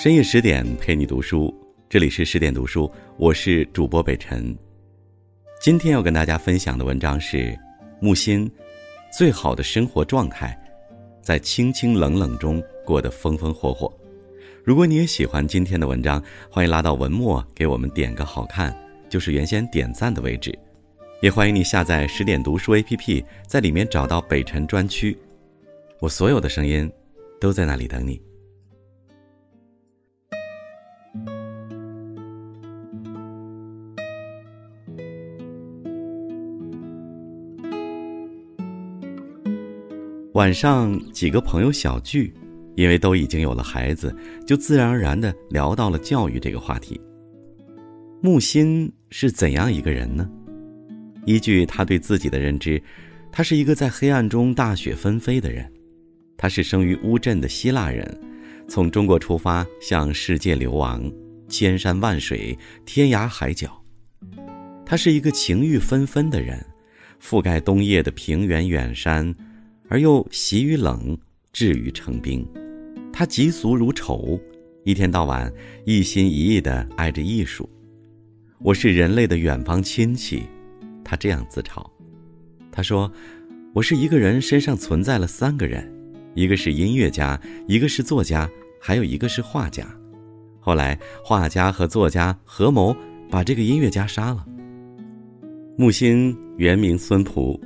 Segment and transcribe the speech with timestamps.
[0.00, 1.52] 深夜十点陪你读书，
[1.88, 4.56] 这里是十点读书，我是主播北辰。
[5.60, 7.58] 今天要跟大家分享的文章是
[8.00, 8.48] 木心
[9.12, 10.56] 最好的生活状态，
[11.20, 13.92] 在清清冷冷中过得风风火火。
[14.62, 18.72] 如果你也喜欢今天的文章，欢迎拉到文末给我们点个好看，
[19.08, 20.56] 就是原先点赞的位置。
[21.22, 25.18] 也欢迎你下载十点读书 APP，在里面找到北辰专区，
[25.98, 26.88] 我所有的声音
[27.40, 28.27] 都在那里等你。
[40.38, 42.32] 晚上几个朋友小聚，
[42.76, 47.00] 因为都已经有了孩子，就自然而然的聊到了教育这个话题。
[48.22, 50.30] 木心是怎样一个人呢？
[51.26, 52.80] 依据他对自己的认知，
[53.32, 55.68] 他是一个在黑暗中大雪纷飞的人。
[56.36, 58.08] 他是生于乌镇的希腊人，
[58.68, 61.02] 从中国出发向世界流亡，
[61.48, 63.76] 千山万水，天涯海角。
[64.86, 66.64] 他是一个情欲纷纷的人，
[67.20, 69.34] 覆盖冬夜的平原远山。
[69.88, 71.16] 而又习于冷，
[71.52, 72.46] 至于成冰。
[73.12, 74.38] 他极俗如丑，
[74.84, 75.52] 一天到晚
[75.84, 77.68] 一心一意地爱着艺术。
[78.60, 80.42] 我是人类的远方亲戚，
[81.02, 81.84] 他这样自嘲。
[82.70, 83.10] 他说
[83.74, 85.90] ：“我是一个人身上存在了三个人，
[86.34, 88.48] 一个是音乐家，一个是作家，
[88.80, 89.86] 还有一个是画家。
[90.60, 92.94] 后来画家和作家合谋
[93.30, 94.44] 把这个音乐家杀了。”
[95.78, 97.58] 木心原名孙璞。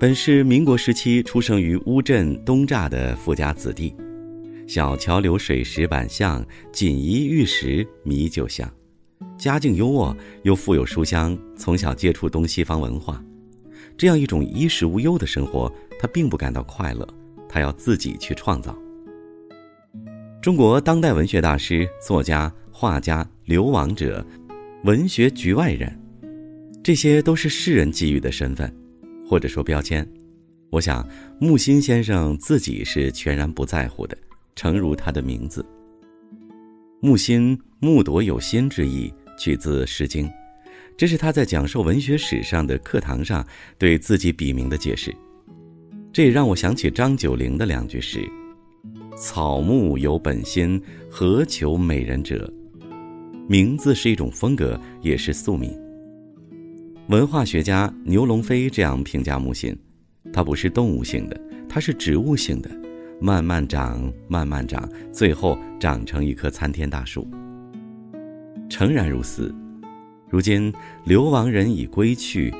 [0.00, 3.94] 本是民国时期出生于乌镇东栅的富家子弟，
[4.66, 6.42] 小桥流水石板巷，
[6.72, 8.66] 锦衣玉食米酒香。
[9.36, 13.22] 家境优渥又富有书香，从小接触东西方文化，
[13.98, 17.06] 这样一种衣食无忧的生活，他并不感到快乐。
[17.46, 18.74] 他要自己去创造。
[20.40, 24.26] 中国当代文学大师、作家、画家、流亡者、
[24.84, 25.94] 文学局外人，
[26.82, 28.74] 这些都是世人给予的身份。
[29.30, 30.04] 或者说标签，
[30.70, 31.08] 我想
[31.38, 34.18] 木心先生自己是全然不在乎的，
[34.56, 35.64] 诚如他的名字。
[37.00, 40.26] 木心木朵有心之意，取自《诗经》，
[40.96, 43.46] 这是他在讲授文学史上的课堂上
[43.78, 45.14] 对自己笔名的解释。
[46.12, 48.28] 这也让我想起张九龄的两句诗
[49.16, 52.52] ：“草木有本心，何求美人者？”
[53.48, 55.72] 名字是一种风格，也是宿命。
[57.10, 59.76] 文化学家牛龙飞这样评价木心：，
[60.32, 62.70] 它不是动物性的，它是植物性的，
[63.20, 67.28] 慢慢长，慢慢长，最后长成一棵参天大树。
[68.68, 69.52] 诚然如此，
[70.28, 70.72] 如今
[71.04, 72.54] 流亡人已归去，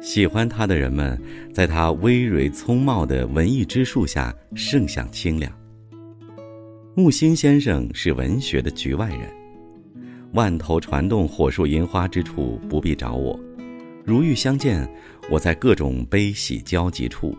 [0.00, 1.20] 喜欢他的人们，
[1.52, 5.52] 在他葳蕤葱茂的文艺之树下盛享清凉。
[6.94, 9.28] 木心先生是文学的局外人，
[10.32, 13.38] 万头攒动火树银花之处，不必找我。
[14.04, 14.88] 如遇相见，
[15.30, 17.38] 我在各种悲喜交集处，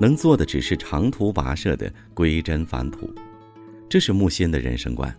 [0.00, 3.12] 能做的只是长途跋涉的归真返璞。
[3.90, 5.14] 这是木心的人生观。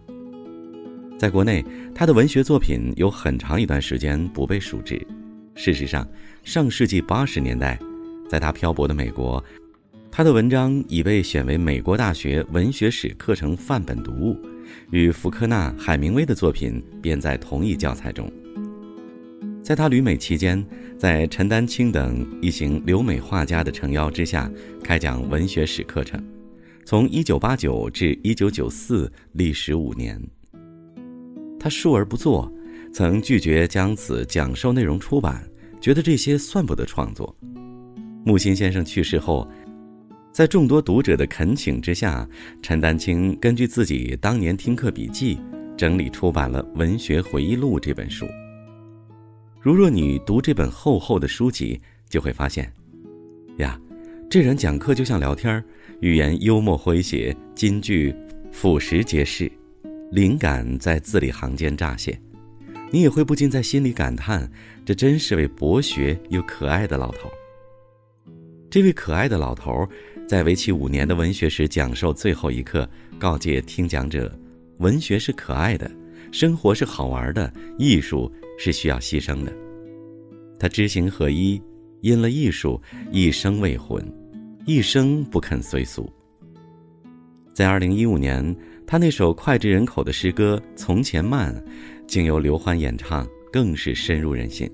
[1.17, 1.63] 在国内，
[1.93, 4.99] 他的文学作品有很长一段时间不被熟知。
[5.53, 6.07] 事实上，
[6.43, 7.77] 上世纪八十年代，
[8.27, 9.43] 在他漂泊的美国，
[10.09, 14.35] 他的文章已被选为美国大学文学史课程范本读物，
[14.89, 18.31] 与福克纳、海明威的作品编在同一教材中。
[19.69, 20.65] 在他旅美期间，
[20.97, 24.51] 在陈丹青等一行留美画家的诚邀之下，
[24.83, 26.19] 开讲文学史课程，
[26.85, 30.19] 从1989至1994，历时五年。
[31.59, 32.51] 他述而不作，
[32.91, 35.47] 曾拒绝将此讲授内容出版，
[35.79, 37.37] 觉得这些算不得创作。
[38.25, 39.47] 木心先生去世后，
[40.33, 42.27] 在众多读者的恳请之下，
[42.63, 45.39] 陈丹青根据自己当年听课笔记，
[45.77, 48.25] 整理出版了《文学回忆录》这本书。
[49.61, 52.71] 如若你读这本厚厚的书籍，就会发现，
[53.57, 53.77] 呀，
[54.29, 55.61] 这人讲课就像聊天儿
[55.99, 58.15] 语言幽默诙谐，金句
[58.53, 59.51] 俯拾皆是，
[60.11, 62.17] 灵感在字里行间乍现，
[62.89, 64.49] 你也会不禁在心里感叹：
[64.85, 67.29] 这真是位博学又可爱的老头。
[68.69, 69.85] 这位可爱的老头，
[70.25, 72.89] 在为期五年的文学史讲授最后一课，
[73.19, 74.33] 告诫听讲者：
[74.77, 75.91] 文学是可爱的，
[76.31, 78.31] 生活是好玩的，艺术。
[78.59, 79.51] 是需要牺牲的。
[80.59, 81.59] 他知行合一，
[82.01, 82.79] 因了艺术，
[83.11, 84.05] 一生未婚，
[84.65, 86.11] 一生不肯随俗。
[87.53, 91.55] 在二零一五年，他那首脍炙人口的诗歌《从前慢》，
[92.07, 94.69] 经由刘欢演唱，更是深入人心。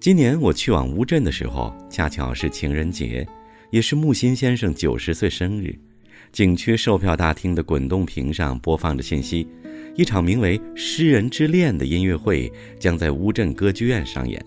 [0.00, 3.26] 今年我去往乌镇的时候，恰巧是情人节，
[3.70, 5.78] 也是木心先生九十岁生日。
[6.32, 9.46] 景区售票大厅的滚动屏上播放着信息：
[9.94, 14.44] 一场名为《诗人之恋》的音乐会将在乌镇歌剧院上演，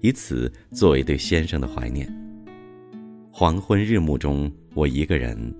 [0.00, 2.10] 以此作为对先生的怀念。
[3.30, 5.54] 黄昏日暮中，我一个人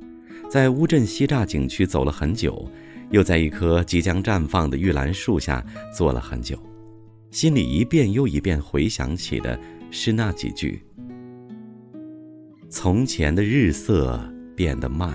[0.49, 2.67] 在乌镇西栅景区走了很久，
[3.11, 5.62] 又在一棵即将绽放的玉兰树下
[5.94, 6.58] 坐了很久，
[7.31, 9.61] 心里一遍又一遍回想起的
[9.91, 10.82] 是那几句。
[12.69, 14.19] 从前的日色
[14.56, 15.14] 变得慢，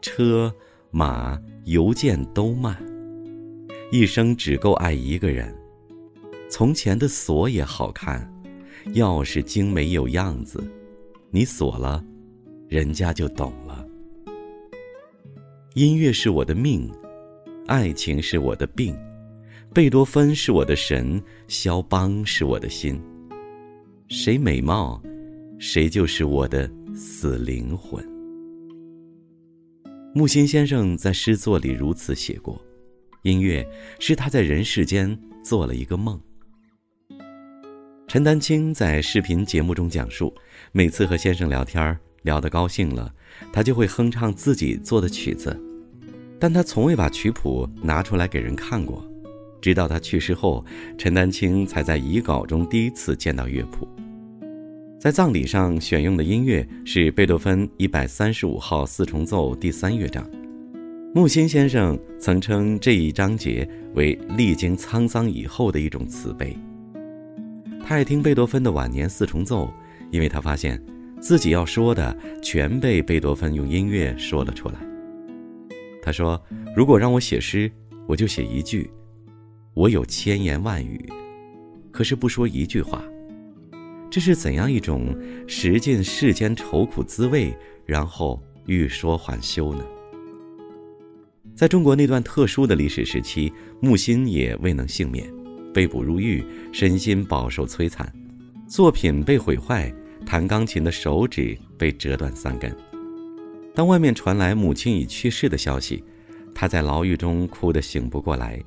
[0.00, 0.52] 车
[0.90, 2.76] 马邮件都慢，
[3.90, 5.54] 一生只够爱一个人。
[6.50, 8.26] 从前的锁也好看，
[8.94, 10.62] 钥匙精美有样子，
[11.30, 12.02] 你锁了，
[12.68, 13.86] 人家就懂了。
[15.74, 16.90] 音乐是我的命，
[17.66, 18.96] 爱情是我的病，
[19.74, 23.00] 贝多芬是我的神，肖邦是我的心。
[24.08, 25.00] 谁美貌？
[25.58, 28.17] 谁就是我的死灵魂。
[30.14, 32.60] 木心先生在诗作里如此写过：
[33.22, 33.66] 音乐
[34.00, 36.18] 是他在人世间做了一个梦。
[38.06, 40.34] 陈丹青在视频节目中讲述，
[40.72, 43.14] 每次和先生聊天聊得高兴了，
[43.52, 45.60] 他就会哼唱自己做的曲子，
[46.40, 49.06] 但他从未把曲谱拿出来给人看过。
[49.60, 50.64] 直到他去世后，
[50.96, 53.86] 陈丹青才在遗稿中第一次见到乐谱。
[54.98, 60.28] 在葬礼上选用的音乐是贝多芬一百三十五号四重奏第三乐章。
[61.14, 66.58] 木心先生曾称这一章节为历经沧桑以后的一种慈悲。
[67.86, 69.72] 他爱听贝多芬的晚年四重奏，
[70.10, 70.84] 因为他发现
[71.20, 74.74] 自己要说的全被贝多芬用音乐说了出来。
[76.02, 76.42] 他说
[76.74, 77.70] ：“如果让我写诗，
[78.08, 78.90] 我就写一句：
[79.74, 81.08] 我有千言万语，
[81.92, 83.00] 可是不说一句话。”
[84.10, 85.14] 这是怎样一种
[85.46, 89.84] 食尽世间愁苦滋味，然后欲说还休呢？
[91.54, 95.28] 在中国那段特殊的历史时期，木心也未能幸免，
[95.74, 98.10] 被捕入狱，身心饱受摧残，
[98.66, 99.92] 作品被毁坏，
[100.24, 102.74] 弹钢琴的手指被折断三根。
[103.74, 106.02] 当外面传来母亲已去世的消息，
[106.54, 108.62] 他在牢狱中哭得醒不过来。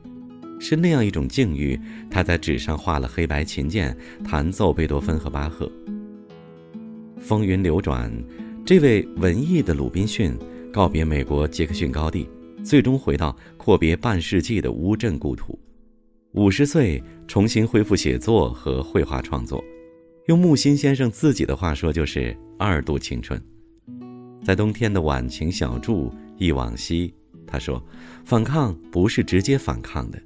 [0.61, 1.77] 是那样一种境遇，
[2.07, 5.69] 他在纸上画了黑白琴键，弹奏贝多芬和巴赫。
[7.19, 8.13] 风云流转，
[8.63, 10.37] 这位文艺的鲁滨逊
[10.71, 12.29] 告别美国杰克逊高地，
[12.63, 15.59] 最终回到阔别半世纪的乌镇故土。
[16.33, 19.63] 五十岁重新恢复写作和绘画创作，
[20.27, 23.41] 用木心先生自己的话说，就是二度青春。
[24.43, 27.11] 在冬天的晚晴小筑忆往昔，
[27.47, 27.83] 他说
[28.23, 30.21] ：“反抗不是直接反抗的。”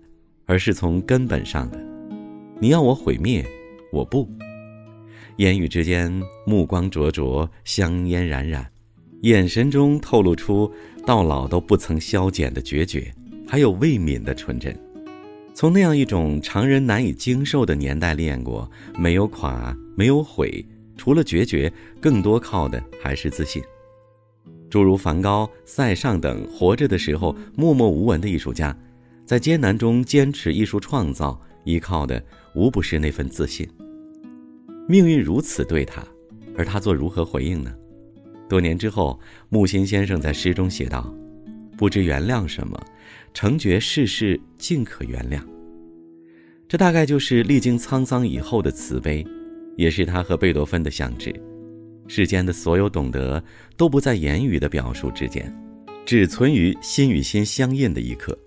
[0.45, 1.79] 而是从根本上的，
[2.59, 3.45] 你要我毁灭，
[3.91, 4.29] 我不。
[5.37, 6.11] 言语之间，
[6.45, 8.65] 目光灼灼，香烟冉冉，
[9.21, 10.71] 眼神中透露出
[11.05, 13.13] 到老都不曾消减的决绝，
[13.47, 14.77] 还有未泯的纯真。
[15.53, 20.65] 从那样一种常人难以经受的年代练过，没有垮，没有毁，
[20.95, 23.61] 除了决绝，更多靠的还是自信。
[24.69, 28.77] 诸如梵高、塞尚等活着的时候默默无闻的艺术家。
[29.25, 32.23] 在艰难中坚持艺术创造，依靠的
[32.53, 33.67] 无不是那份自信。
[34.87, 36.05] 命运如此对他，
[36.55, 37.73] 而他做如何回应呢？
[38.47, 41.11] 多年之后，木心先生在诗中写道
[41.75, 42.79] ：“不知原谅什么，
[43.33, 45.41] 成觉世事尽可原谅。”
[46.69, 49.25] 这大概就是历经沧桑以后的慈悲，
[49.75, 51.33] 也是他和贝多芬的相知。
[52.07, 53.43] 世间的所有懂得，
[53.75, 55.51] 都不在言语的表述之间，
[56.05, 58.37] 只存于心与心相印的一刻。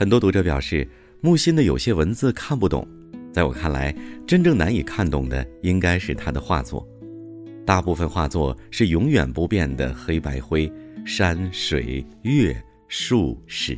[0.00, 0.86] 很多读者表示，
[1.20, 2.86] 木心的有些文字看不懂。
[3.32, 3.92] 在我看来，
[4.28, 6.86] 真正难以看懂的应该是他的画作。
[7.66, 10.72] 大部分画作是永远不变的黑白灰，
[11.04, 13.76] 山水月树石。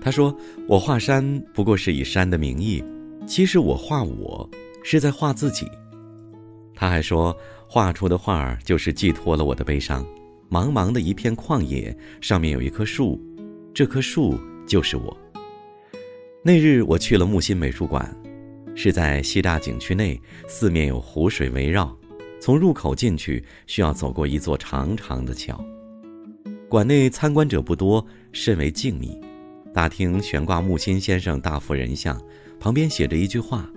[0.00, 0.32] 他说
[0.68, 2.80] ：“我画山不过是以山的名义，
[3.26, 4.48] 其实我画我
[4.84, 5.68] 是在画自己。”
[6.76, 7.36] 他还说
[7.68, 10.06] ：“画出的画儿就是寄托了我的悲伤。
[10.48, 13.20] 茫茫的一片旷野，上面有一棵树，
[13.74, 15.16] 这棵树。”就是我。
[16.44, 18.14] 那日我去了木心美术馆，
[18.76, 21.92] 是在西大景区内，四面有湖水围绕，
[22.40, 25.60] 从入口进去需要走过一座长长的桥。
[26.68, 29.18] 馆内参观者不多，甚为静谧。
[29.74, 32.20] 大厅悬挂木心先生大幅人像，
[32.60, 33.68] 旁边写着一句话：“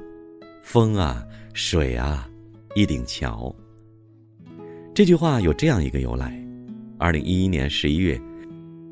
[0.62, 2.30] 风啊，水啊，
[2.76, 3.54] 一顶桥。”
[4.94, 6.38] 这句话有这样一个由来：
[6.98, 8.20] 二零一一年十一月。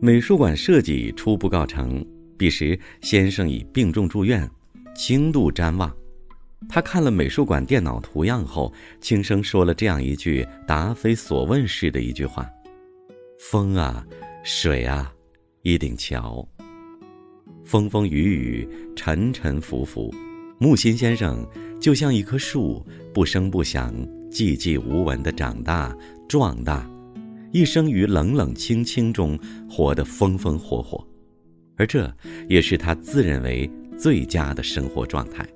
[0.01, 2.05] 美术馆设计初步告成，
[2.37, 4.49] 彼时先生已病重住院，
[4.95, 5.93] 轻度瞻望。
[6.69, 12.49] 他看了美术馆电脑图样后，轻声说了这样一句答非所问式的一句话
[13.51, 14.05] ：“风啊，
[14.41, 15.11] 水啊，
[15.63, 16.47] 一顶桥。
[17.65, 20.13] 风风雨雨，沉沉浮浮，
[20.59, 21.45] 木心先生
[21.77, 23.93] 就像一棵树，不声不响，
[24.31, 25.93] 寂寂无闻的长大、
[26.29, 26.89] 壮大，
[27.51, 29.37] 一生于冷冷清清中，
[29.69, 31.05] 活得风风火火，
[31.77, 32.11] 而这
[32.47, 35.47] 也是他自认为最佳的生活状态。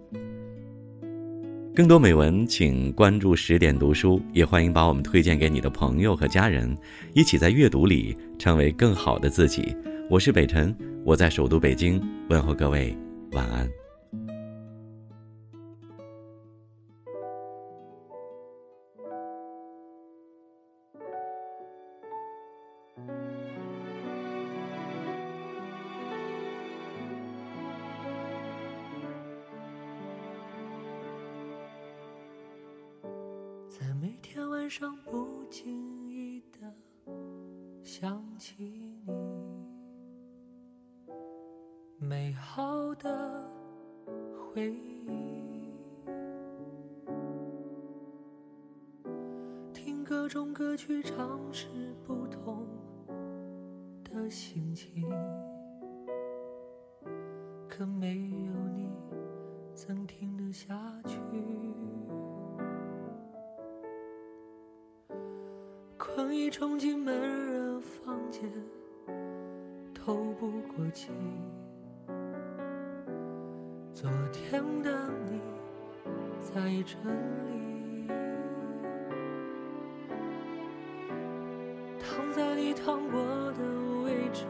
[1.76, 6.76] 更多美文，请关注十点读书，也欢迎把我们推荐给你的朋友和家人，
[7.14, 9.76] 一起在阅读里成为更好的自己。
[10.10, 12.96] 我是北辰，我在首都北京问候各位，
[13.32, 13.83] 晚安。
[34.34, 36.76] 天晚上不经意的
[37.84, 38.64] 想起
[39.06, 39.14] 你，
[42.00, 43.48] 美好的
[44.34, 45.72] 回忆，
[49.72, 51.68] 听各种歌曲，尝试
[52.04, 52.66] 不同
[54.04, 55.08] 的心情，
[57.70, 58.16] 可没
[58.48, 58.90] 有你，
[59.76, 60.76] 怎听得下
[61.06, 61.20] 去？
[66.54, 68.44] 冲进闷热房间，
[69.92, 71.10] 透不过气。
[73.92, 75.42] 昨天的你
[76.40, 76.96] 在这
[77.50, 78.08] 里，
[82.00, 83.20] 躺在你躺过
[83.54, 83.64] 的
[84.04, 84.46] 位置，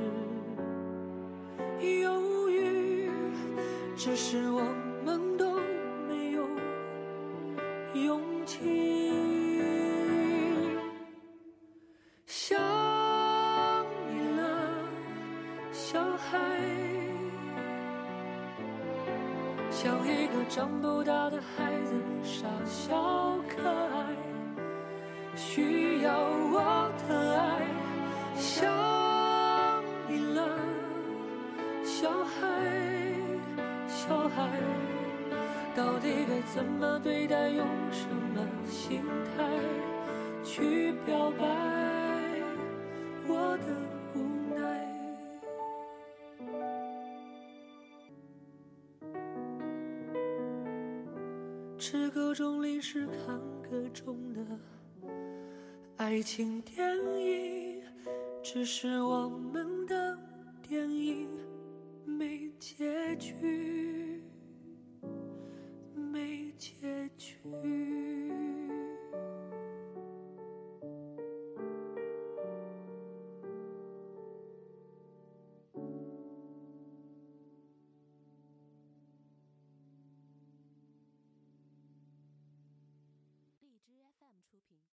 [2.02, 3.10] 犹豫，
[3.96, 4.52] 只是
[15.94, 16.40] 小孩，
[19.70, 24.08] 像一个长不大的孩子，傻笑可爱，
[25.36, 26.12] 需要
[26.52, 27.62] 我的爱。
[28.36, 28.66] 想
[30.10, 30.50] 你了，
[31.84, 32.42] 小孩，
[33.88, 34.50] 小孩，
[35.76, 37.50] 到底该怎么对待？
[37.50, 39.04] 用什么心
[39.38, 39.44] 态
[40.44, 42.03] 去表白？
[56.14, 57.82] 爱情电影，
[58.44, 59.73] 只是我们